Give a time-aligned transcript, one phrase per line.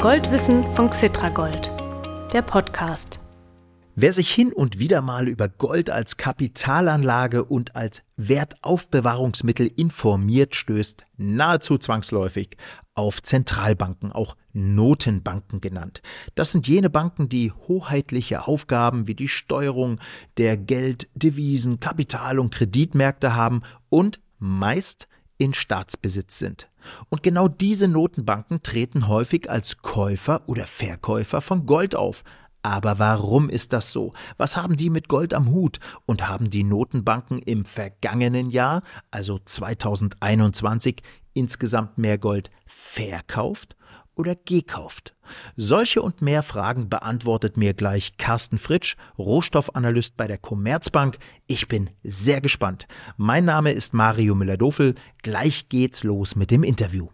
[0.00, 1.72] Goldwissen von Xitragold,
[2.32, 3.18] der Podcast.
[3.96, 11.04] Wer sich hin und wieder mal über Gold als Kapitalanlage und als Wertaufbewahrungsmittel informiert, stößt
[11.16, 12.56] nahezu zwangsläufig
[12.94, 16.00] auf Zentralbanken, auch Notenbanken genannt.
[16.36, 19.98] Das sind jene Banken, die hoheitliche Aufgaben wie die Steuerung
[20.36, 26.68] der Geld-, Devisen-, Kapital- und Kreditmärkte haben und meist in Staatsbesitz sind.
[27.08, 32.24] Und genau diese Notenbanken treten häufig als Käufer oder Verkäufer von Gold auf.
[32.62, 34.12] Aber warum ist das so?
[34.36, 35.78] Was haben die mit Gold am Hut?
[36.06, 41.02] Und haben die Notenbanken im vergangenen Jahr, also 2021,
[41.34, 43.77] insgesamt mehr Gold verkauft
[44.18, 45.14] oder gekauft?
[45.56, 51.18] Solche und mehr Fragen beantwortet mir gleich Carsten Fritsch, Rohstoffanalyst bei der Commerzbank.
[51.46, 52.86] Ich bin sehr gespannt.
[53.16, 54.94] Mein Name ist Mario Müller-Dofel.
[55.22, 57.08] Gleich geht's los mit dem Interview.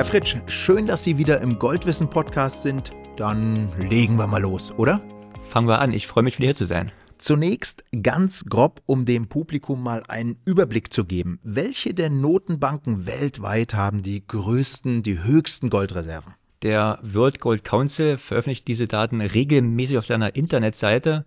[0.00, 2.92] Herr Fritsch, schön, dass Sie wieder im Goldwissen-Podcast sind.
[3.18, 5.02] Dann legen wir mal los, oder?
[5.42, 5.92] Fangen wir an.
[5.92, 6.92] Ich freue mich, wieder hier zu sein.
[7.18, 11.38] Zunächst ganz grob, um dem Publikum mal einen Überblick zu geben.
[11.42, 16.34] Welche der Notenbanken weltweit haben die größten, die höchsten Goldreserven?
[16.62, 21.24] Der World Gold Council veröffentlicht diese Daten regelmäßig auf seiner Internetseite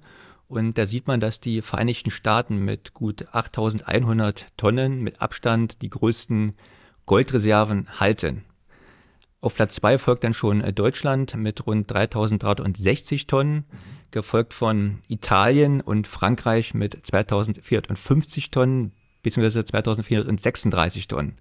[0.48, 5.90] und da sieht man, dass die Vereinigten Staaten mit gut 8100 Tonnen mit Abstand die
[5.90, 6.54] größten
[7.06, 8.46] Goldreserven halten.
[9.44, 13.66] Auf Platz zwei folgt dann schon Deutschland mit rund 3360 Tonnen
[14.10, 19.66] gefolgt von Italien und Frankreich mit 2450 Tonnen bzw.
[19.66, 21.36] 2436 Tonnen.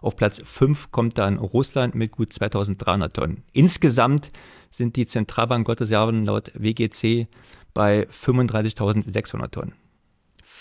[0.00, 3.44] Auf Platz 5 kommt dann Russland mit gut 2300 Tonnen.
[3.52, 4.32] Insgesamt
[4.72, 7.28] sind die Zentralbank-Goldreserven laut WGC
[7.72, 9.74] bei 35.600 Tonnen.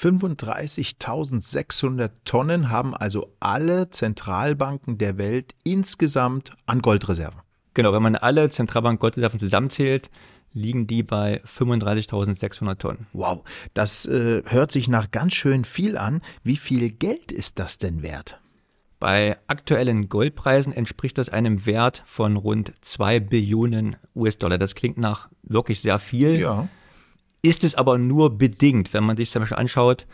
[0.03, 7.39] 35.600 Tonnen haben also alle Zentralbanken der Welt insgesamt an Goldreserven.
[7.73, 10.09] Genau, wenn man alle Zentralbank-Goldreserven zusammenzählt,
[10.51, 13.07] liegen die bei 35.600 Tonnen.
[13.13, 13.43] Wow,
[13.73, 16.19] das äh, hört sich nach ganz schön viel an.
[16.43, 18.41] Wie viel Geld ist das denn wert?
[18.99, 24.57] Bei aktuellen Goldpreisen entspricht das einem Wert von rund 2 Billionen US-Dollar.
[24.57, 26.41] Das klingt nach wirklich sehr viel.
[26.41, 26.67] Ja.
[27.43, 30.07] Ist es aber nur bedingt, wenn man sich zum Beispiel anschaut,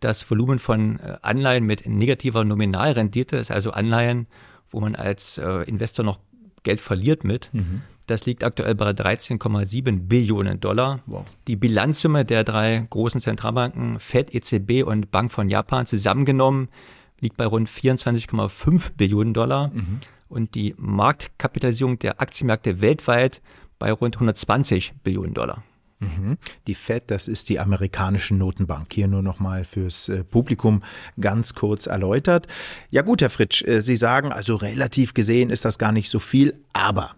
[0.00, 4.26] das Volumen von äh, Anleihen mit negativer Nominalrendite, das ist also Anleihen,
[4.70, 6.18] wo man als äh, Investor noch
[6.62, 7.82] Geld verliert mit, mhm.
[8.10, 10.98] Das liegt aktuell bei 13,7 Billionen Dollar.
[11.06, 11.24] Wow.
[11.46, 16.70] Die Bilanzsumme der drei großen Zentralbanken, Fed, EZB und Bank von Japan zusammengenommen
[17.20, 19.68] liegt bei rund 24,5 Billionen Dollar.
[19.68, 20.00] Mhm.
[20.28, 23.40] Und die Marktkapitalisierung der Aktienmärkte weltweit
[23.78, 25.62] bei rund 120 Billionen Dollar.
[26.00, 26.38] Mhm.
[26.66, 28.92] Die Fed, das ist die amerikanische Notenbank.
[28.92, 30.82] Hier nur noch mal fürs äh, Publikum
[31.20, 32.46] ganz kurz erläutert.
[32.90, 36.18] Ja gut, Herr Fritsch, äh, Sie sagen also relativ gesehen ist das gar nicht so
[36.18, 37.16] viel, aber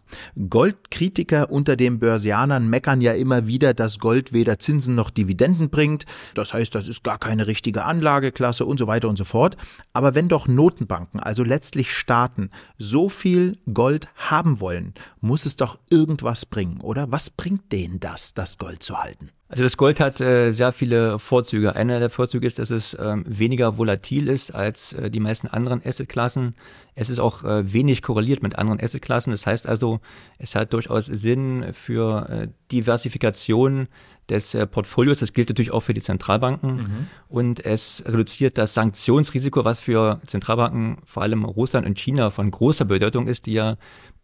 [0.49, 6.05] Goldkritiker unter den Börsianern meckern ja immer wieder, dass Gold weder Zinsen noch Dividenden bringt.
[6.35, 9.57] Das heißt, das ist gar keine richtige Anlageklasse und so weiter und so fort.
[9.93, 15.79] Aber wenn doch Notenbanken, also letztlich Staaten, so viel Gold haben wollen, muss es doch
[15.89, 17.13] irgendwas bringen, oder?
[17.13, 18.72] Was bringt denen das, das Gold?
[18.73, 19.31] Gold zu halten?
[19.49, 21.77] Also das Gold hat äh, sehr viele Vorzüge.
[21.77, 25.83] Einer der Vorzüge ist, dass es ähm, weniger volatil ist als äh, die meisten anderen
[25.85, 26.55] Assetklassen.
[26.95, 29.31] Es ist auch äh, wenig korreliert mit anderen Assetklassen.
[29.31, 30.01] Das heißt also,
[30.39, 33.89] es hat durchaus Sinn für äh, Diversifikation
[34.31, 35.21] des äh, Portfolios.
[35.21, 36.77] Das gilt natürlich auch für die Zentralbanken.
[36.77, 37.07] Mhm.
[37.29, 42.87] Und es reduziert das Sanktionsrisiko, was für Zentralbanken, vor allem Russland und China, von großer
[42.87, 43.77] Bedeutung ist, die ja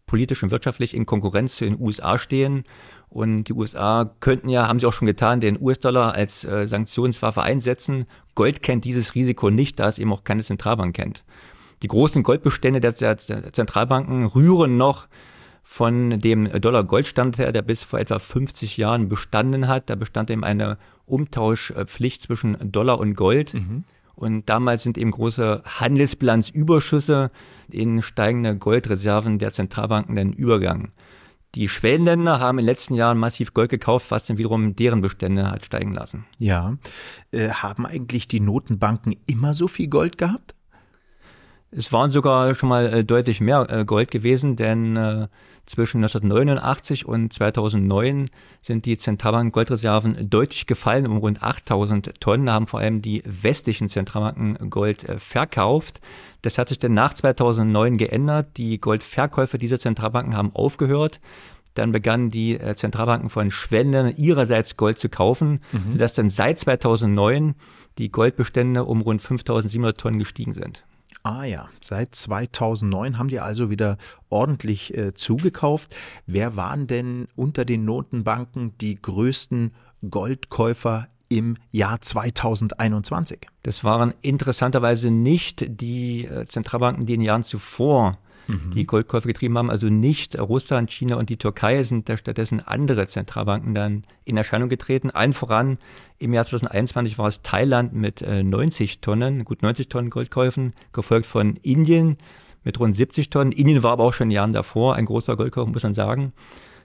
[0.09, 2.63] politisch und wirtschaftlich in Konkurrenz zu den USA stehen.
[3.09, 7.41] Und die USA könnten ja, haben sie auch schon getan, den US-Dollar als äh, Sanktionswaffe
[7.41, 8.05] einsetzen.
[8.35, 11.23] Gold kennt dieses Risiko nicht, da es eben auch keine Zentralbank kennt.
[11.81, 15.07] Die großen Goldbestände der, der Zentralbanken rühren noch
[15.63, 19.89] von dem Dollar-Gold-Stand her, der bis vor etwa 50 Jahren bestanden hat.
[19.89, 23.53] Da bestand eben eine Umtauschpflicht zwischen Dollar und Gold.
[23.53, 23.83] Mhm.
[24.15, 27.31] Und damals sind eben große Handelsbilanzüberschüsse
[27.71, 30.91] in steigende Goldreserven der Zentralbanken dann übergegangen.
[31.55, 35.49] Die Schwellenländer haben in den letzten Jahren massiv Gold gekauft, was dann wiederum deren Bestände
[35.49, 36.25] hat steigen lassen.
[36.37, 36.77] Ja.
[37.31, 40.53] Äh, haben eigentlich die Notenbanken immer so viel Gold gehabt?
[41.71, 45.27] Es waren sogar schon mal äh, deutlich mehr äh, Gold gewesen, denn äh,
[45.67, 48.25] zwischen 1989 und 2009
[48.61, 52.47] sind die Zentralbanken Goldreserven deutlich gefallen um rund 8000 Tonnen.
[52.47, 56.01] Da haben vor allem die westlichen Zentralbanken Gold verkauft.
[56.41, 58.57] Das hat sich dann nach 2009 geändert.
[58.57, 61.19] Die Goldverkäufe dieser Zentralbanken haben aufgehört.
[61.75, 65.91] dann begannen die Zentralbanken von Schwellenländern ihrerseits Gold zu kaufen, mhm.
[65.91, 67.53] sodass dann seit 2009
[67.99, 70.83] die Goldbestände um rund 5700 Tonnen gestiegen sind.
[71.31, 73.99] Ah ja, seit 2009 haben die also wieder
[74.29, 75.95] ordentlich äh, zugekauft.
[76.25, 79.71] Wer waren denn unter den Notenbanken die größten
[80.09, 83.47] Goldkäufer im Jahr 2021?
[83.61, 88.13] Das waren interessanterweise nicht die äh, Zentralbanken, die in den Jahren zuvor
[88.49, 88.71] mhm.
[88.71, 89.69] die Goldkäufe getrieben haben.
[89.69, 94.69] Also nicht Russland, China und die Türkei sind da stattdessen andere Zentralbanken dann in Erscheinung
[94.69, 95.09] getreten.
[95.11, 95.77] Allen voran
[96.17, 101.25] im Jahr 2021 war es Thailand mit 90 äh, Tonnen, gut 90 Tonnen Goldkäufen, gefolgt
[101.25, 102.17] von Indien
[102.63, 103.51] mit rund 70 Tonnen.
[103.51, 106.33] Indien war aber auch schon in Jahren davor ein großer Goldkauf, muss man sagen.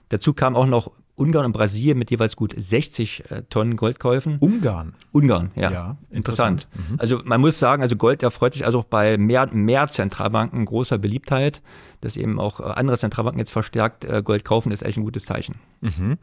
[0.09, 4.37] Dazu kam auch noch Ungarn und Brasilien mit jeweils gut 60 äh, Tonnen Goldkäufen.
[4.39, 4.93] Ungarn?
[5.11, 5.71] Ungarn, ja.
[5.71, 6.67] ja interessant.
[6.71, 6.91] interessant.
[6.91, 6.99] Mhm.
[6.99, 10.97] Also man muss sagen, also Gold erfreut sich also auch bei mehr, mehr Zentralbanken großer
[10.97, 11.61] Beliebtheit.
[12.01, 15.25] Dass eben auch äh, andere Zentralbanken jetzt verstärkt äh, Gold kaufen, ist echt ein gutes
[15.25, 15.55] Zeichen.
[15.81, 16.17] Mhm.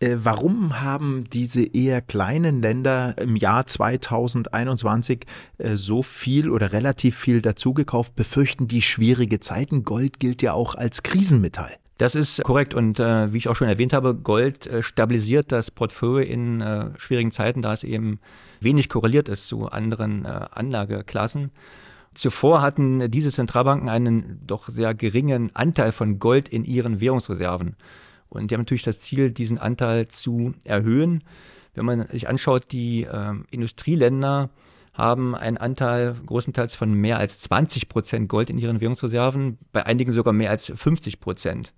[0.00, 5.26] Äh, warum haben diese eher kleinen Länder im Jahr 2021
[5.58, 8.16] äh, so viel oder relativ viel dazugekauft?
[8.16, 9.84] Befürchten die schwierige Zeiten?
[9.84, 11.79] Gold gilt ja auch als Krisenmetall.
[12.00, 15.70] Das ist korrekt und äh, wie ich auch schon erwähnt habe, Gold äh, stabilisiert das
[15.70, 18.20] Portfolio in äh, schwierigen Zeiten, da es eben
[18.58, 21.50] wenig korreliert ist zu anderen äh, Anlageklassen.
[22.14, 27.76] Zuvor hatten diese Zentralbanken einen doch sehr geringen Anteil von Gold in ihren Währungsreserven.
[28.30, 31.22] Und die haben natürlich das Ziel, diesen Anteil zu erhöhen.
[31.74, 34.48] Wenn man sich anschaut, die ähm, Industrieländer
[34.92, 40.12] haben einen Anteil großenteils von mehr als 20 Prozent Gold in ihren Währungsreserven, bei einigen
[40.12, 41.72] sogar mehr als 50 Prozent.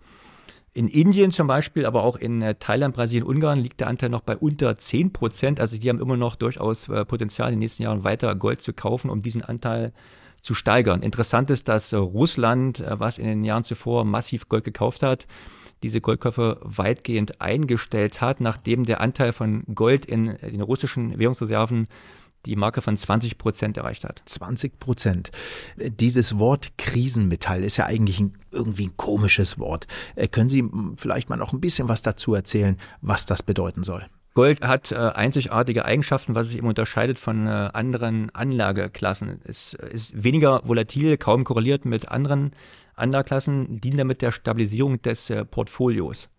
[0.74, 4.22] In Indien zum Beispiel, aber auch in äh, Thailand, Brasilien, Ungarn liegt der Anteil noch
[4.22, 5.60] bei unter 10 Prozent.
[5.60, 8.72] Also die haben immer noch durchaus äh, Potenzial, in den nächsten Jahren weiter Gold zu
[8.72, 9.92] kaufen, um diesen Anteil
[10.40, 11.02] zu steigern.
[11.02, 15.26] Interessant ist, dass äh, Russland, was in den Jahren zuvor massiv Gold gekauft hat,
[15.82, 21.88] diese Goldkäufe weitgehend eingestellt hat, nachdem der Anteil von Gold in den russischen Währungsreserven
[22.46, 24.22] die Marke von 20 Prozent erreicht hat.
[24.24, 25.30] 20 Prozent.
[25.76, 29.86] Dieses Wort Krisenmetall ist ja eigentlich ein, irgendwie ein komisches Wort.
[30.16, 30.64] Äh, können Sie
[30.96, 34.06] vielleicht mal noch ein bisschen was dazu erzählen, was das bedeuten soll?
[34.34, 39.40] Gold hat äh, einzigartige Eigenschaften, was es eben unterscheidet von äh, anderen Anlageklassen.
[39.44, 42.52] Es ist weniger volatil, kaum korreliert mit anderen
[42.94, 46.30] Anlageklassen, dient damit der Stabilisierung des äh, Portfolios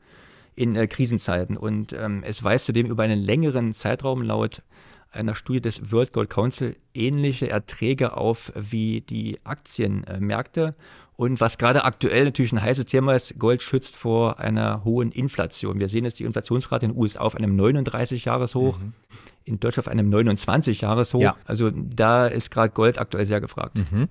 [0.56, 1.56] in äh, Krisenzeiten.
[1.56, 4.64] Und ähm, es weist zudem über einen längeren Zeitraum laut
[5.14, 10.76] einer Studie des World Gold Council ähnliche Erträge auf wie die Aktienmärkte.
[11.16, 15.80] Und was gerade aktuell natürlich ein heißes Thema ist, Gold schützt vor einer hohen Inflation.
[15.80, 18.80] Wir sehen jetzt die Inflationsrate in den USA auf einem 39-Jahres-Hoch.
[18.80, 18.94] Mhm
[19.46, 21.22] in Deutschland auf einem 29-Jahres-Hoch.
[21.22, 21.36] Ja.
[21.46, 23.80] Also da ist gerade Gold aktuell sehr gefragt.
[23.92, 24.08] Mhm.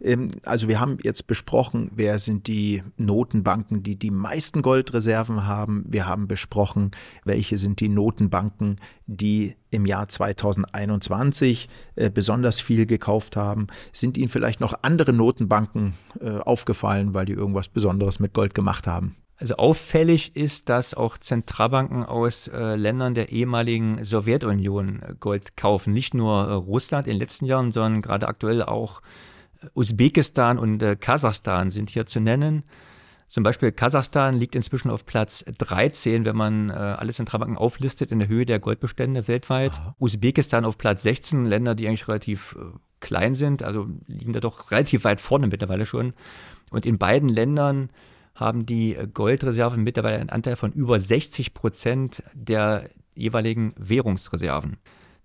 [0.00, 5.84] Ähm, also wir haben jetzt besprochen, wer sind die Notenbanken, die die meisten Goldreserven haben.
[5.88, 6.92] Wir haben besprochen,
[7.24, 13.66] welche sind die Notenbanken, die im Jahr 2021 äh, besonders viel gekauft haben.
[13.92, 18.86] Sind Ihnen vielleicht noch andere Notenbanken äh, aufgefallen, weil die irgendwas Besonderes mit Gold gemacht
[18.86, 19.16] haben?
[19.40, 25.92] Also auffällig ist, dass auch Zentralbanken aus äh, Ländern der ehemaligen Sowjetunion äh, Gold kaufen.
[25.92, 29.00] Nicht nur äh, Russland in den letzten Jahren, sondern gerade aktuell auch
[29.62, 32.64] äh, Usbekistan und äh, Kasachstan sind hier zu nennen.
[33.28, 38.18] Zum Beispiel Kasachstan liegt inzwischen auf Platz 13, wenn man äh, alle Zentralbanken auflistet in
[38.18, 39.72] der Höhe der Goldbestände weltweit.
[39.72, 39.94] Aha.
[39.98, 44.70] Usbekistan auf Platz 16, Länder, die eigentlich relativ äh, klein sind, also liegen da doch
[44.70, 46.14] relativ weit vorne mittlerweile schon.
[46.70, 47.90] Und in beiden Ländern
[48.34, 54.78] haben die Goldreserven mittlerweile einen Anteil von über 60 Prozent der jeweiligen Währungsreserven.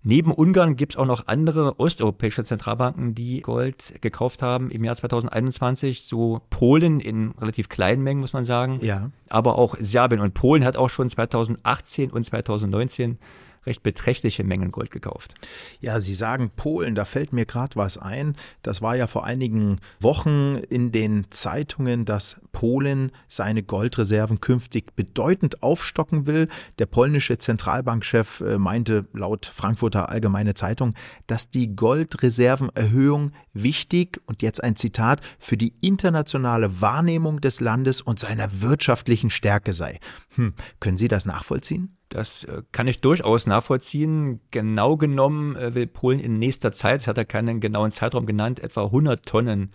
[0.06, 4.94] Neben Ungarn gibt es auch noch andere osteuropäische Zentralbanken, die Gold gekauft haben im Jahr
[4.94, 6.02] 2021.
[6.02, 8.80] So Polen in relativ kleinen Mengen, muss man sagen.
[8.82, 9.10] Ja.
[9.30, 13.18] Aber auch Serbien und Polen hat auch schon 2018 und 2019
[13.66, 15.34] recht beträchtliche Mengen Gold gekauft.
[15.80, 18.36] Ja, Sie sagen Polen, da fällt mir gerade was ein.
[18.62, 25.62] Das war ja vor einigen Wochen in den Zeitungen, dass Polen seine Goldreserven künftig bedeutend
[25.62, 26.48] aufstocken will.
[26.78, 30.94] Der polnische Zentralbankchef äh, meinte laut Frankfurter Allgemeine Zeitung,
[31.26, 38.18] dass die Goldreservenerhöhung wichtig und jetzt ein Zitat für die internationale Wahrnehmung des Landes und
[38.18, 40.00] seiner wirtschaftlichen Stärke sei.
[40.36, 41.96] Hm, können Sie das nachvollziehen?
[42.08, 44.40] Das äh, kann ich durchaus nachvollziehen.
[44.50, 48.60] Genau genommen äh, will Polen in nächster Zeit, es hat er keinen genauen Zeitraum genannt,
[48.60, 49.72] etwa 100 Tonnen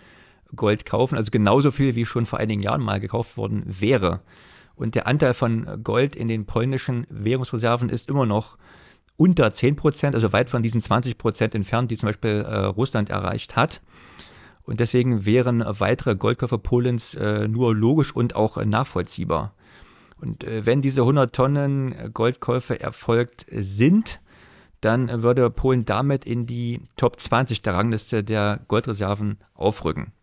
[0.56, 4.22] Gold kaufen, also genauso viel wie schon vor einigen Jahren mal gekauft worden wäre.
[4.76, 8.58] Und der Anteil von Gold in den polnischen Währungsreserven ist immer noch
[9.18, 13.10] unter 10 Prozent, also weit von diesen 20 Prozent entfernt, die zum Beispiel äh, Russland
[13.10, 13.82] erreicht hat.
[14.64, 19.54] Und deswegen wären weitere Goldkäufe Polens äh, nur logisch und auch nachvollziehbar.
[20.22, 24.20] Und äh, wenn diese 100 Tonnen Goldkäufe erfolgt sind,
[24.82, 30.14] dann würde Polen damit in die Top 20 der Rangliste der Goldreserven aufrücken.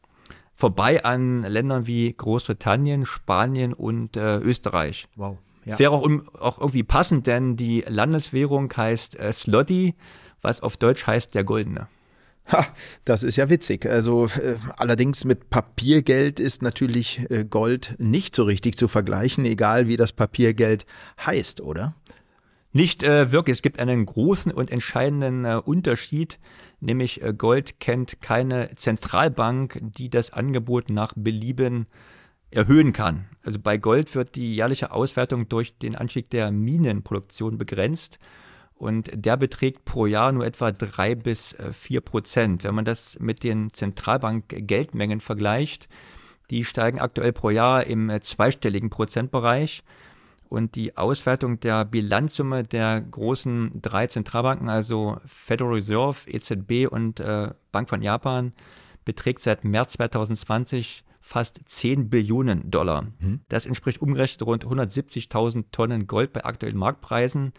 [0.54, 5.06] Vorbei an Ländern wie Großbritannien, Spanien und äh, Österreich.
[5.14, 5.36] Wow.
[5.66, 5.74] Ja.
[5.74, 6.08] Es wäre auch,
[6.40, 9.94] auch, irgendwie passend, denn die Landeswährung heißt äh, Slotty,
[10.40, 11.88] was auf Deutsch heißt der Goldene.
[12.50, 12.66] Ha,
[13.04, 13.86] das ist ja witzig.
[13.86, 19.88] Also äh, allerdings mit Papiergeld ist natürlich äh, Gold nicht so richtig zu vergleichen, egal
[19.88, 20.86] wie das Papiergeld
[21.24, 21.94] heißt, oder?
[22.72, 23.54] Nicht äh, wirklich.
[23.54, 26.38] Es gibt einen großen und entscheidenden äh, Unterschied,
[26.78, 31.86] nämlich äh, Gold kennt keine Zentralbank, die das Angebot nach Belieben
[32.50, 33.26] erhöhen kann.
[33.42, 38.18] Also bei Gold wird die jährliche Auswertung durch den Anstieg der Minenproduktion begrenzt
[38.78, 42.64] und der beträgt pro Jahr nur etwa drei bis äh, vier Prozent.
[42.64, 45.88] Wenn man das mit den Zentralbank-Geldmengen vergleicht,
[46.50, 49.82] die steigen aktuell pro Jahr im äh, zweistelligen Prozentbereich.
[50.48, 57.50] Und die Auswertung der Bilanzsumme der großen drei Zentralbanken, also Federal Reserve, EZB und äh,
[57.72, 58.52] Bank von Japan,
[59.04, 63.06] beträgt seit März 2020 fast 10 Billionen Dollar.
[63.18, 63.40] Mhm.
[63.48, 67.52] Das entspricht umgerechnet rund 170.000 Tonnen Gold bei aktuellen Marktpreisen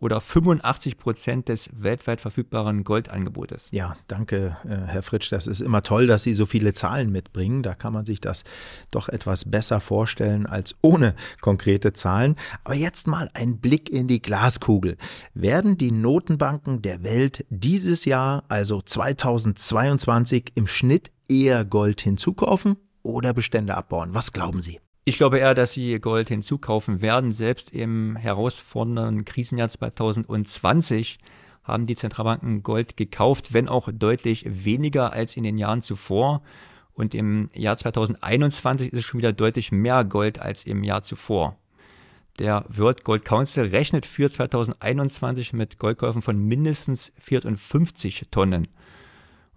[0.00, 3.68] oder 85 Prozent des weltweit verfügbaren Goldangebotes.
[3.70, 5.30] Ja, danke, äh, Herr Fritsch.
[5.30, 7.62] Das ist immer toll, dass Sie so viele Zahlen mitbringen.
[7.62, 8.44] Da kann man sich das
[8.90, 12.36] doch etwas besser vorstellen als ohne konkrete Zahlen.
[12.64, 14.96] Aber jetzt mal ein Blick in die Glaskugel.
[15.34, 23.34] Werden die Notenbanken der Welt dieses Jahr, also 2022, im Schnitt eher Gold hinzukaufen oder
[23.34, 24.14] Bestände abbauen?
[24.14, 24.80] Was glauben Sie?
[25.10, 27.32] Ich glaube eher, dass sie Gold hinzukaufen werden.
[27.32, 31.18] Selbst im herausfordernden Krisenjahr 2020
[31.64, 36.42] haben die Zentralbanken Gold gekauft, wenn auch deutlich weniger als in den Jahren zuvor.
[36.92, 41.56] Und im Jahr 2021 ist es schon wieder deutlich mehr Gold als im Jahr zuvor.
[42.38, 48.68] Der World Gold Council rechnet für 2021 mit Goldkäufen von mindestens 54 Tonnen.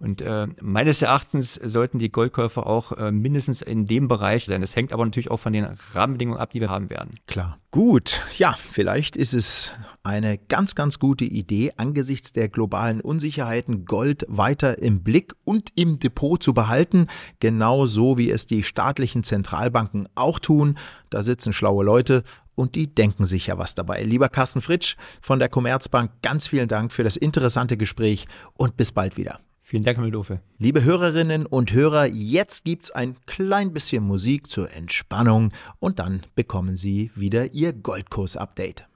[0.04, 4.60] Und äh, meines Erachtens sollten die Goldkäufer auch äh, mindestens in dem Bereich sein.
[4.60, 7.08] Das hängt aber natürlich auch von den Rahmenbedingungen ab, die wir haben werden.
[7.26, 7.58] Klar.
[7.70, 14.26] Gut, ja, vielleicht ist es eine ganz, ganz gute Idee, angesichts der globalen Unsicherheiten Gold
[14.28, 17.06] weiter im Blick und im Depot zu behalten,
[17.40, 20.76] genauso wie es die staatlichen Zentralbanken auch tun.
[21.08, 24.02] Da sitzen schlaue Leute und die denken sich ja was dabei.
[24.02, 28.92] Lieber Carsten Fritsch von der Commerzbank, ganz vielen Dank für das interessante Gespräch und bis
[28.92, 29.40] bald wieder.
[29.74, 30.40] Vielen Dank, Herr Mildhofe.
[30.56, 35.50] Liebe Hörerinnen und Hörer, jetzt gibt's ein klein bisschen Musik zur Entspannung
[35.80, 38.86] und dann bekommen Sie wieder Ihr Goldkurs-Update.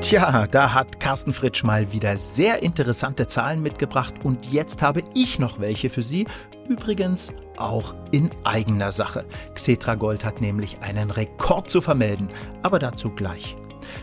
[0.00, 5.38] Tja, da hat Carsten Fritsch mal wieder sehr interessante Zahlen mitgebracht und jetzt habe ich
[5.38, 6.26] noch welche für Sie.
[6.68, 9.24] Übrigens auch in eigener Sache.
[9.54, 12.28] Xetra Gold hat nämlich einen Rekord zu vermelden,
[12.62, 13.56] aber dazu gleich.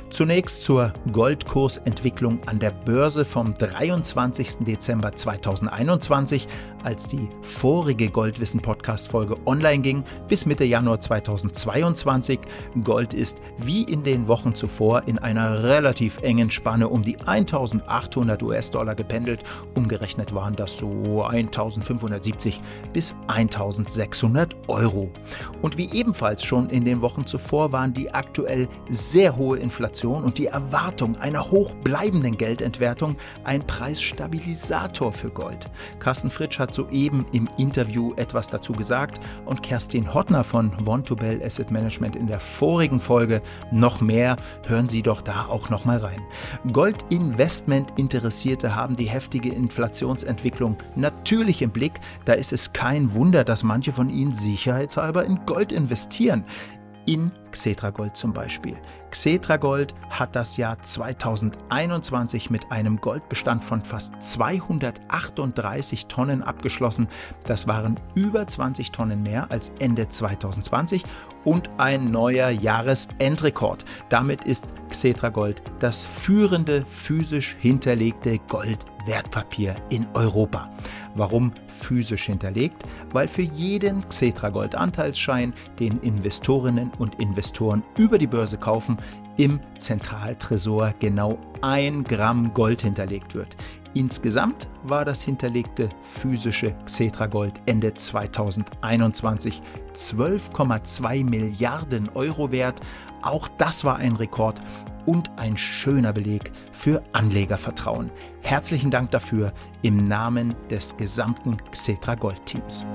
[0.09, 4.57] Zunächst zur Goldkursentwicklung an der Börse vom 23.
[4.59, 6.47] Dezember 2021,
[6.87, 12.39] als die vorige Goldwissen-Podcast-Folge online ging, bis Mitte Januar 2022.
[12.83, 18.41] Gold ist wie in den Wochen zuvor in einer relativ engen Spanne um die 1800
[18.41, 19.43] US-Dollar gependelt.
[19.75, 22.61] Umgerechnet waren das so 1570
[22.93, 25.11] bis 1600 Euro.
[25.61, 30.23] Und wie ebenfalls schon in den Wochen zuvor waren die aktuell sehr hohe Inflation Inflation
[30.23, 35.69] und die Erwartung einer hochbleibenden Geldentwertung ein Preisstabilisator für Gold.
[35.99, 41.71] Carsten Fritsch hat soeben im Interview etwas dazu gesagt und Kerstin Hottner von Vontobel Asset
[41.71, 43.41] Management in der vorigen Folge
[43.71, 44.37] noch mehr.
[44.67, 46.21] Hören Sie doch da auch noch mal rein.
[46.71, 51.99] Goldinvestment-Interessierte haben die heftige Inflationsentwicklung natürlich im Blick.
[52.25, 56.43] Da ist es kein Wunder, dass manche von ihnen sicherheitshalber in Gold investieren
[57.07, 58.77] in Xetra Gold zum Beispiel.
[59.09, 67.07] Xetra Gold hat das Jahr 2021 mit einem Goldbestand von fast 238 Tonnen abgeschlossen.
[67.47, 71.03] Das waren über 20 Tonnen mehr als Ende 2020
[71.45, 73.85] und ein neuer Jahresendrekord.
[74.09, 78.37] Damit ist Xetra Gold das führende physisch hinterlegte
[79.07, 80.69] Goldwertpapier in Europa.
[81.15, 82.83] Warum physisch hinterlegt?
[83.13, 88.97] Weil für jeden Xetra Gold Anteilsschein, den Investorinnen und Investoren über die Börse kaufen,
[89.37, 93.55] im Zentraltresor genau ein Gramm Gold hinterlegt wird.
[93.93, 99.61] Insgesamt war das hinterlegte physische Xetra Gold Ende 2021
[99.95, 102.81] 12,2 Milliarden Euro wert.
[103.21, 104.61] Auch das war ein Rekord
[105.07, 108.11] und ein schöner Beleg für Anlegervertrauen.
[108.41, 112.85] Herzlichen Dank dafür im Namen des gesamten Xetra Gold Teams.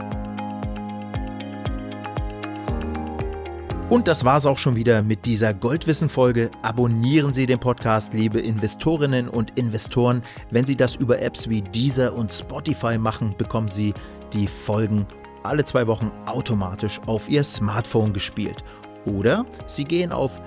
[3.89, 6.51] Und das war's auch schon wieder mit dieser Goldwissen-Folge.
[6.63, 10.23] Abonnieren Sie den Podcast, liebe Investorinnen und Investoren.
[10.51, 13.93] Wenn Sie das über Apps wie Deezer und Spotify machen, bekommen Sie
[14.33, 15.07] die Folgen
[15.43, 18.65] alle zwei Wochen automatisch auf Ihr Smartphone gespielt.
[19.05, 20.41] Oder Sie gehen auf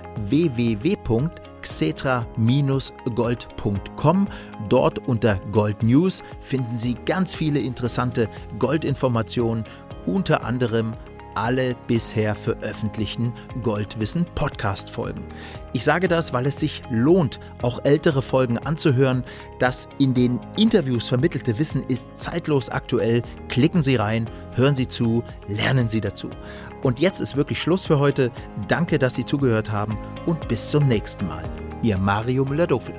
[1.62, 4.28] www.xetra-gold.com.
[4.68, 9.64] Dort unter Gold News finden Sie ganz viele interessante Goldinformationen,
[10.06, 10.92] unter anderem
[11.34, 13.32] alle bisher veröffentlichten
[13.62, 15.22] Goldwissen Podcast Folgen.
[15.74, 19.22] Ich sage das, weil es sich lohnt, auch ältere Folgen anzuhören.
[19.58, 23.22] Das in den Interviews vermittelte Wissen ist zeitlos aktuell.
[23.50, 26.30] Klicken Sie rein, hören Sie zu, lernen Sie dazu.
[26.86, 28.30] Und jetzt ist wirklich Schluss für heute.
[28.68, 31.42] Danke, dass Sie zugehört haben und bis zum nächsten Mal.
[31.82, 32.94] Ihr Mario Müller-Dofel.